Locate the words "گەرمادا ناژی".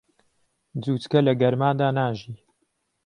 1.41-2.33